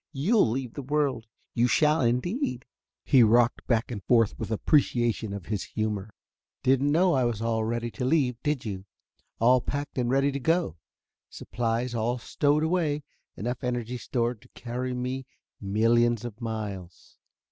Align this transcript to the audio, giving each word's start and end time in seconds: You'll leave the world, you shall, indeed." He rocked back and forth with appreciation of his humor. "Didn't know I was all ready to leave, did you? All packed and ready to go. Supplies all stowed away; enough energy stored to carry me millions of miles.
You'll 0.13 0.49
leave 0.49 0.73
the 0.73 0.81
world, 0.81 1.27
you 1.53 1.67
shall, 1.67 2.01
indeed." 2.01 2.65
He 3.03 3.21
rocked 3.21 3.67
back 3.67 3.91
and 3.91 4.03
forth 4.03 4.33
with 4.39 4.49
appreciation 4.49 5.31
of 5.31 5.45
his 5.45 5.61
humor. 5.63 6.09
"Didn't 6.63 6.91
know 6.91 7.13
I 7.13 7.23
was 7.23 7.39
all 7.39 7.63
ready 7.63 7.91
to 7.91 8.03
leave, 8.05 8.41
did 8.41 8.65
you? 8.65 8.85
All 9.37 9.61
packed 9.61 9.99
and 9.99 10.09
ready 10.09 10.31
to 10.31 10.39
go. 10.39 10.77
Supplies 11.29 11.93
all 11.93 12.17
stowed 12.17 12.63
away; 12.63 13.03
enough 13.37 13.63
energy 13.63 13.97
stored 13.99 14.41
to 14.41 14.49
carry 14.55 14.95
me 14.95 15.27
millions 15.61 16.25
of 16.25 16.41
miles. 16.41 17.17